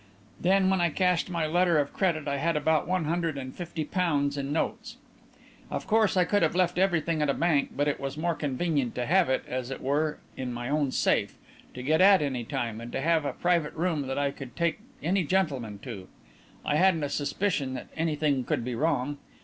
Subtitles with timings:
[0.39, 3.85] Then when I cashed my letter of credit I had about one hundred and fifty
[3.85, 4.97] pounds in notes.
[5.69, 8.95] Of course I could have left everything at a bank but it was more convenient
[8.95, 11.37] to have it, as it were, in my own safe,
[11.75, 14.79] to get at any time, and to have a private room that I could take
[15.03, 16.07] any gentlemen to.
[16.65, 19.19] I hadn't a suspicion that anything could be wrong.